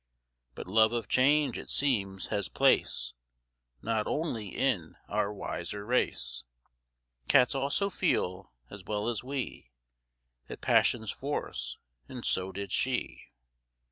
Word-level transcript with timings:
But 0.55 0.65
love 0.65 0.93
of 0.93 1.07
change, 1.07 1.59
it 1.59 1.69
seems, 1.69 2.29
has 2.29 2.49
place 2.49 3.13
Not 3.83 4.07
only 4.07 4.47
in 4.47 4.95
our 5.07 5.31
wiser 5.31 5.85
race; 5.85 6.43
Cats 7.27 7.53
also 7.53 7.91
feel, 7.91 8.51
as 8.71 8.83
well 8.83 9.07
as 9.09 9.23
we, 9.23 9.69
That 10.47 10.59
passion's 10.59 11.11
force, 11.11 11.77
and 12.07 12.25
so 12.25 12.51
did 12.51 12.71
she. 12.71 13.25